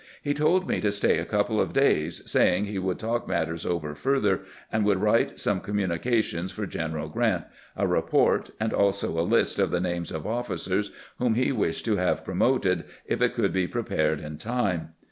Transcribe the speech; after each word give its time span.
He 0.23 0.31
asked 0.31 0.65
me 0.65 0.81
to 0.81 0.91
stay 0.91 1.19
a 1.19 1.25
couple 1.25 1.61
of 1.61 1.73
days, 1.73 2.23
saying 2.27 2.65
he 2.65 2.79
would 2.79 2.97
talk 2.97 3.27
matters 3.27 3.67
over 3.67 3.93
further, 3.93 4.39
and 4.71 4.83
would 4.83 4.97
wiite 4.97 5.37
some 5.39 5.59
com 5.59 5.75
munications 5.75 6.49
for 6.49 6.65
General 6.65 7.07
Grant, 7.07 7.45
a 7.77 7.85
report, 7.85 8.49
and 8.59 8.73
also 8.73 9.19
a 9.19 9.21
list 9.21 9.59
of 9.59 9.69
the 9.69 9.79
names 9.79 10.11
of 10.11 10.25
officers 10.25 10.89
whom 11.19 11.35
he 11.35 11.51
wished 11.51 11.85
to 11.85 11.97
have 11.97 12.25
pro 12.25 12.33
moted, 12.33 12.85
if 13.05 13.21
it 13.21 13.35
could 13.35 13.53
be 13.53 13.67
prepared 13.67 14.19
in 14.19 14.39
time. 14.39 14.93